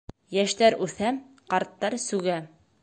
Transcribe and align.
Йәштәр 0.37 0.77
үҫә, 0.85 1.11
ҡарттар 1.55 2.01
сүгә. 2.09 2.45